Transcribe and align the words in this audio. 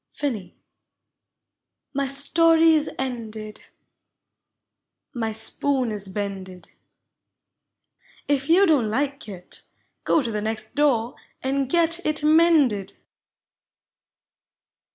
FINIS. 0.09 0.53
Mv 1.95 2.09
storv 2.09 2.63
's 2.63 2.89
ended, 2.97 3.61
My 5.13 5.31
spoon 5.31 5.91
is 5.91 6.09
bended: 6.09 6.69
If 8.27 8.47
von 8.47 8.65
don't 8.67 8.89
like 8.89 9.29
it, 9.29 9.61
(Jo 10.07 10.23
to 10.23 10.31
the 10.31 10.41
next 10.41 10.73
door 10.73 11.13
And 11.43 11.69
got 11.69 12.03
it 12.03 12.23
mended. 12.23 12.93